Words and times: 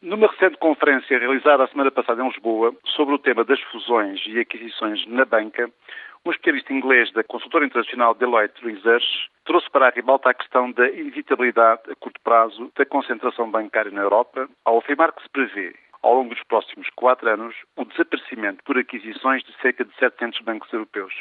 Numa 0.00 0.28
recente 0.28 0.56
conferência 0.58 1.18
realizada 1.18 1.64
a 1.64 1.66
semana 1.66 1.90
passada 1.90 2.22
em 2.22 2.28
Lisboa 2.28 2.72
sobre 2.84 3.16
o 3.16 3.18
tema 3.18 3.42
das 3.42 3.60
fusões 3.62 4.24
e 4.28 4.38
aquisições 4.38 5.04
na 5.08 5.24
banca, 5.24 5.68
um 6.24 6.30
especialista 6.30 6.72
inglês 6.72 7.12
da 7.12 7.24
consultora 7.24 7.66
internacional 7.66 8.14
Deloitte 8.14 8.64
Research 8.64 9.04
trouxe 9.44 9.68
para 9.68 9.88
a 9.88 9.90
ribalta 9.90 10.30
a 10.30 10.34
questão 10.34 10.70
da 10.70 10.88
inevitabilidade 10.88 11.82
a 11.90 11.96
curto 11.96 12.20
prazo 12.20 12.70
da 12.76 12.86
concentração 12.86 13.50
bancária 13.50 13.90
na 13.90 14.02
Europa, 14.02 14.48
ao 14.64 14.78
afirmar 14.78 15.10
que 15.10 15.22
se 15.24 15.28
prevê, 15.30 15.74
ao 16.00 16.14
longo 16.14 16.32
dos 16.32 16.44
próximos 16.44 16.88
quatro 16.90 17.28
anos, 17.28 17.56
o 17.74 17.84
desaparecimento 17.84 18.62
por 18.62 18.78
aquisições 18.78 19.42
de 19.42 19.52
cerca 19.60 19.84
de 19.84 19.92
700 19.96 20.42
bancos 20.42 20.72
europeus. 20.72 21.12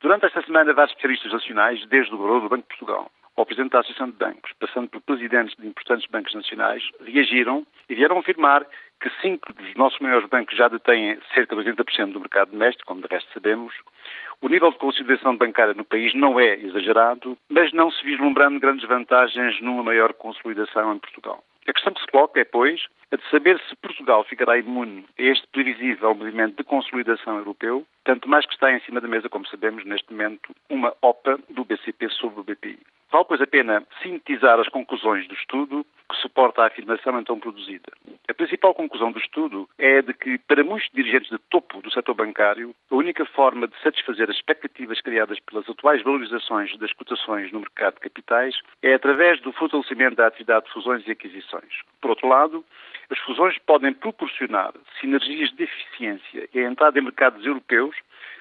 Durante 0.00 0.24
esta 0.24 0.40
semana, 0.40 0.72
vários 0.72 0.92
especialistas 0.92 1.30
nacionais, 1.30 1.84
desde 1.88 2.14
o 2.14 2.16
Governo 2.16 2.40
do 2.40 2.48
Banco 2.48 2.62
de 2.62 2.68
Portugal 2.78 3.10
ao 3.38 3.46
Presidente 3.46 3.70
da 3.70 3.80
Associação 3.80 4.10
de 4.10 4.16
Bancos, 4.16 4.52
passando 4.58 4.88
por 4.88 5.00
presidentes 5.02 5.54
de 5.56 5.66
importantes 5.66 6.10
bancos 6.10 6.34
nacionais, 6.34 6.82
reagiram 7.00 7.64
e 7.88 7.94
vieram 7.94 8.18
afirmar 8.18 8.66
que 9.00 9.08
cinco 9.22 9.52
dos 9.52 9.74
nossos 9.76 10.00
maiores 10.00 10.28
bancos 10.28 10.56
já 10.56 10.66
detêm 10.66 11.16
cerca 11.32 11.54
de 11.54 11.70
80% 11.70 12.12
do 12.12 12.20
mercado 12.20 12.50
doméstico, 12.50 12.88
como 12.88 13.00
de 13.00 13.06
resto 13.06 13.32
sabemos. 13.32 13.72
O 14.40 14.48
nível 14.48 14.72
de 14.72 14.78
consolidação 14.78 15.36
bancária 15.36 15.72
no 15.72 15.84
país 15.84 16.12
não 16.14 16.40
é 16.40 16.54
exagerado, 16.56 17.38
mas 17.48 17.72
não 17.72 17.92
se 17.92 18.04
vislumbrando 18.04 18.58
grandes 18.58 18.88
vantagens 18.88 19.60
numa 19.60 19.84
maior 19.84 20.12
consolidação 20.14 20.92
em 20.92 20.98
Portugal. 20.98 21.44
A 21.68 21.72
questão 21.72 21.92
que 21.92 22.00
se 22.00 22.06
coloca 22.08 22.40
é, 22.40 22.44
pois, 22.44 22.86
a 23.12 23.16
de 23.16 23.30
saber 23.30 23.60
se 23.68 23.76
Portugal 23.76 24.24
ficará 24.24 24.58
imune 24.58 25.04
a 25.16 25.22
este 25.22 25.46
previsível 25.48 26.12
movimento 26.12 26.56
de 26.56 26.64
consolidação 26.64 27.36
europeu, 27.36 27.86
tanto 28.04 28.28
mais 28.28 28.44
que 28.46 28.54
está 28.54 28.72
em 28.72 28.80
cima 28.80 29.00
da 29.00 29.06
mesa, 29.06 29.28
como 29.28 29.46
sabemos, 29.46 29.84
neste 29.84 30.10
momento, 30.10 30.52
uma 30.68 30.92
OPA 31.02 31.38
do 31.50 31.64
BCP 31.64 32.08
sobre 32.08 32.40
o 32.40 32.42
BPI. 32.42 32.78
Vale, 33.10 33.24
pois, 33.26 33.40
a 33.40 33.46
pena 33.46 33.82
sintetizar 34.02 34.60
as 34.60 34.68
conclusões 34.68 35.26
do 35.26 35.34
estudo 35.34 35.84
que 36.10 36.16
suporta 36.16 36.62
a 36.62 36.66
afirmação 36.66 37.18
então 37.18 37.38
produzida. 37.38 37.92
A 38.28 38.34
principal 38.34 38.74
conclusão 38.74 39.12
do 39.12 39.18
estudo 39.18 39.68
é 39.78 40.02
de 40.02 40.12
que, 40.12 40.38
para 40.38 40.64
muitos 40.64 40.88
dirigentes 40.92 41.30
de 41.30 41.38
topo 41.50 41.80
do 41.80 41.90
setor 41.90 42.14
bancário, 42.14 42.74
a 42.90 42.94
única 42.94 43.24
forma 43.24 43.66
de 43.66 43.78
satisfazer 43.82 44.28
as 44.28 44.36
expectativas 44.36 45.00
criadas 45.00 45.38
pelas 45.40 45.68
atuais 45.68 46.02
valorizações 46.02 46.76
das 46.78 46.92
cotações 46.92 47.50
no 47.52 47.60
mercado 47.60 47.94
de 47.94 48.00
capitais 48.00 48.54
é 48.82 48.94
através 48.94 49.40
do 49.40 49.52
fortalecimento 49.52 50.16
da 50.16 50.26
atividade 50.26 50.66
de 50.66 50.72
fusões 50.72 51.06
e 51.06 51.10
aquisições. 51.10 51.82
Por 52.00 52.10
outro 52.10 52.28
lado, 52.28 52.64
as 53.10 53.18
fusões 53.20 53.56
podem 53.58 53.92
proporcionar 53.92 54.72
sinergias 55.00 55.50
de 55.52 55.64
eficiência 55.64 56.48
e 56.52 56.58
a 56.58 56.68
entrada 56.68 56.98
em 56.98 57.02
mercados 57.02 57.44
europeus 57.44 57.96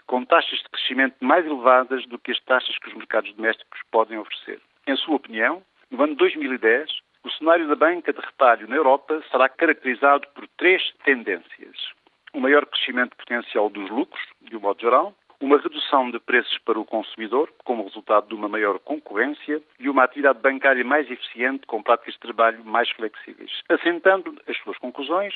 com 0.06 0.26
taxas 0.26 0.60
de 0.60 0.70
crescimento 0.70 1.16
mais 1.22 1.46
elevadas 1.46 2.06
do 2.08 2.20
que 2.20 2.32
as 2.32 2.40
taxas 2.42 2.78
que 2.78 2.90
os 2.90 2.96
mercados 2.96 3.34
domésticos 3.34 3.80
podem 3.92 4.18
oferecer. 4.18 4.60
Em 4.86 4.96
sua 4.96 5.16
opinião, 5.16 5.64
no 5.92 6.04
ano 6.04 6.16
2010, 6.16 6.90
o 7.24 7.32
cenário 7.32 7.68
da 7.68 7.76
banca 7.76 8.14
de 8.14 8.20
retalho 8.20 8.68
na 8.68 8.76
Europa 8.76 9.22
será 9.32 9.50
caracterizado 9.50 10.28
por 10.34 10.48
três 10.58 10.82
tendências. 11.04 11.76
O 12.34 12.40
maior 12.40 12.66
crescimento 12.66 13.16
potencial 13.18 13.70
dos 13.70 13.90
lucros, 13.90 14.22
de 14.42 14.56
um 14.56 14.60
modo 14.60 14.80
geral, 14.80 15.14
uma 15.40 15.58
redução 15.58 16.10
de 16.10 16.20
preços 16.20 16.58
para 16.60 16.80
o 16.80 16.86
consumidor, 16.86 17.50
como 17.64 17.84
resultado 17.84 18.28
de 18.28 18.34
uma 18.34 18.50
maior 18.50 18.80
concorrência, 18.80 19.62
e 19.80 19.90
uma 19.90 20.04
atividade 20.04 20.40
bancária 20.40 20.84
mais 20.84 21.10
eficiente, 21.10 21.66
com 21.68 21.84
práticas 21.84 22.16
de 22.16 22.20
trabalho 22.20 22.64
mais 22.66 22.90
flexíveis. 22.92 23.52
Assentando 23.70 24.36
as 24.48 24.58
suas 24.58 24.78
conclusões 24.78 25.36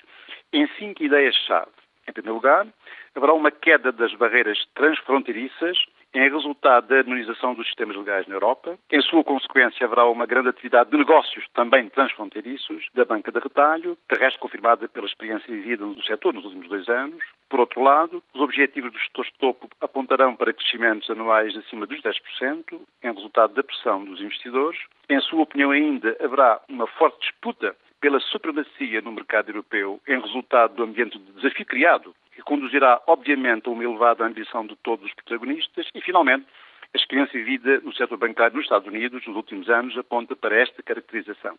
em 0.52 0.68
cinco 0.80 1.04
ideias-chave. 1.04 1.72
Em 2.08 2.14
primeiro 2.14 2.36
lugar, 2.36 2.68
haverá 3.16 3.34
uma 3.34 3.52
queda 3.52 3.92
das 3.92 4.14
barreiras 4.16 4.58
transfronteiriças 4.74 5.78
em 6.14 6.30
resultado 6.30 6.88
da 6.88 6.98
harmonização 6.98 7.54
dos 7.54 7.66
sistemas 7.68 7.96
legais 7.96 8.28
na 8.28 8.36
Europa. 8.36 8.78
Em 8.92 9.02
sua 9.02 9.24
consequência, 9.24 9.86
haverá 9.86 10.06
uma 10.06 10.26
grande 10.26 10.50
atividade 10.50 10.92
de 10.92 10.98
negócios 10.98 11.46
também 11.54 11.90
transfronteiriços 11.90 12.88
da 12.94 13.06
banca 13.06 13.32
de 13.32 13.40
retalho, 13.40 13.98
de 14.10 14.38
confirmada 14.40 14.88
pela 14.88 15.06
experiência 15.06 15.54
vivida 15.54 15.86
no 15.86 16.02
setor 16.04 16.34
nos 16.34 16.46
últimos 16.46 16.68
dois 16.70 16.88
anos. 16.90 17.24
Por 17.50 17.60
outro 17.60 17.82
lado, 17.82 18.24
os 18.34 18.42
objetivos 18.42 18.92
dos 18.92 19.04
setores 19.04 19.32
de 19.32 19.38
topo 19.40 19.70
apontarão 19.82 20.36
para 20.36 20.54
crescimentos 20.54 21.10
anuais 21.10 21.56
acima 21.58 21.86
dos 21.86 22.02
10%, 22.02 22.80
em 23.04 23.14
resultado 23.14 23.54
da 23.54 23.64
pressão 23.64 24.04
dos 24.04 24.22
investidores. 24.22 24.80
Em 25.10 25.20
sua 25.22 25.42
opinião, 25.42 25.72
ainda 25.72 26.16
haverá 26.22 26.62
uma 26.70 26.88
forte 26.88 27.20
disputa 27.22 27.76
pela 28.02 28.20
supremacia 28.20 29.00
no 29.02 29.12
mercado 29.12 29.50
europeu 29.50 30.02
em 30.08 30.20
resultado 30.20 30.76
do 30.76 30.84
ambiente 30.84 31.18
de 31.20 31.32
desafio 31.34 31.66
criado, 31.66 32.16
que 32.36 32.42
conduzirá, 32.42 33.00
obviamente, 33.06 33.70
a 33.70 33.72
uma 33.72 33.84
elevada 33.84 34.26
ambição 34.26 34.66
de 34.66 34.76
todos 34.78 35.06
os 35.06 35.14
protagonistas 35.14 35.88
e, 35.94 36.02
finalmente, 36.02 36.46
a 36.94 36.98
experiência 36.98 37.40
vivida 37.40 37.80
no 37.82 37.94
setor 37.94 38.18
bancário 38.18 38.56
nos 38.56 38.66
Estados 38.66 38.88
Unidos 38.88 39.26
nos 39.26 39.36
últimos 39.36 39.70
anos 39.70 39.98
aponta 39.98 40.36
para 40.36 40.60
esta 40.60 40.82
caracterização. 40.84 41.58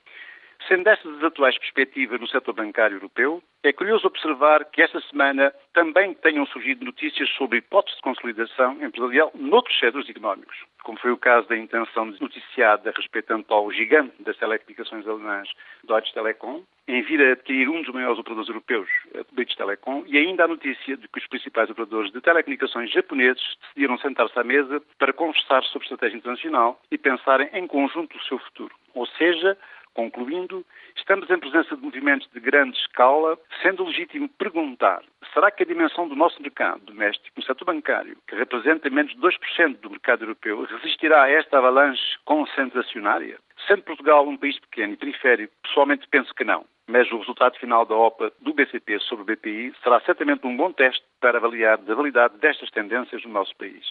Sendo 0.69 0.89
estas 0.89 1.17
as 1.17 1.25
atuais 1.25 1.59
perspectivas 1.59 2.21
no 2.21 2.29
setor 2.29 2.53
bancário 2.53 2.97
europeu, 2.97 3.43
é 3.63 3.73
curioso 3.73 4.07
observar 4.07 4.65
que 4.67 4.83
esta 4.83 5.01
semana 5.01 5.53
também 5.73 6.15
tenham 6.15 6.47
surgido 6.47 6.85
notícias 6.85 7.29
sobre 7.31 7.59
hipóteses 7.59 7.97
de 7.97 8.03
consolidação 8.03 8.83
empresarial 8.83 9.33
noutros 9.35 9.77
setores 9.79 10.09
económicos, 10.09 10.57
como 10.83 10.99
foi 10.99 11.11
o 11.13 11.17
caso 11.17 11.49
da 11.49 11.57
intenção 11.57 12.07
noticiada 12.21 12.93
respeitando 12.97 13.45
ao 13.49 13.71
gigante 13.71 14.23
das 14.23 14.37
telecomunicações 14.37 15.07
alemãs 15.07 15.49
Deutsche 15.85 16.13
Telekom, 16.13 16.63
em 16.89 17.03
vir 17.03 17.21
a 17.21 17.33
adquirir 17.33 17.69
um 17.69 17.83
dos 17.83 17.95
maiores 17.95 18.19
operadores 18.19 18.49
europeus, 18.49 18.89
British 19.33 19.57
Telecom, 19.57 20.05
e 20.07 20.19
ainda 20.19 20.45
a 20.45 20.49
notícia 20.49 20.97
de 20.97 21.07
que 21.09 21.19
os 21.19 21.27
principais 21.27 21.71
operadores 21.71 22.13
de 22.13 22.21
telecomunicações 22.21 22.91
japoneses 22.91 23.57
decidiram 23.63 23.99
sentar-se 23.99 24.39
à 24.39 24.45
mesa 24.45 24.83
para 24.99 25.13
conversar 25.13 25.63
sobre 25.65 25.87
estratégia 25.87 26.17
internacional 26.17 26.81
e 26.91 26.99
pensarem 26.99 27.49
em 27.53 27.67
conjunto 27.67 28.17
o 28.17 28.23
seu 28.25 28.39
futuro. 28.39 28.75
Ou 28.95 29.07
seja, 29.07 29.57
Concluindo, 29.95 30.65
estamos 30.97 31.29
em 31.29 31.39
presença 31.39 31.77
de 31.77 31.83
movimentos 31.83 32.27
de 32.33 32.41
grande 32.41 32.79
escala, 32.79 33.39
sendo 33.61 33.85
legítimo 33.85 34.29
perguntar: 34.29 35.03
será 35.35 35.51
que 35.51 35.63
a 35.63 35.67
dimensão 35.67 36.09
do 36.09 36.17
nosso 36.17 36.41
mercado 36.41 36.81
doméstico 36.87 37.39
no 37.39 37.45
setor 37.45 37.67
bancário, 37.67 38.17
que 38.27 38.35
representa 38.35 38.89
menos 38.89 39.13
de 39.13 39.21
2% 39.21 39.81
do 39.81 39.91
mercado 39.91 40.25
europeu, 40.25 40.65
resistirá 40.65 41.25
a 41.25 41.31
esta 41.31 41.59
avalanche 41.59 42.03
concentracionária? 42.25 43.39
Sendo 43.67 43.83
Portugal 43.83 44.27
um 44.27 44.37
país 44.37 44.59
pequeno 44.61 44.95
e 44.95 44.97
periférico, 44.97 45.53
pessoalmente 45.63 46.09
penso 46.09 46.35
que 46.35 46.45
não. 46.45 46.65
Mas 46.89 47.11
o 47.13 47.19
resultado 47.19 47.59
final 47.59 47.85
da 47.85 47.95
OPA 47.95 48.33
do 48.41 48.55
BCP 48.55 48.99
sobre 49.01 49.23
o 49.23 49.37
BPI 49.37 49.75
será 49.83 50.01
certamente 50.01 50.47
um 50.47 50.57
bom 50.57 50.73
teste 50.73 51.05
para 51.21 51.39
avaliar 51.39 51.79
a 51.79 51.95
validade 51.95 52.39
destas 52.39 52.71
tendências 52.71 53.23
no 53.25 53.31
nosso 53.31 53.55
país. 53.57 53.87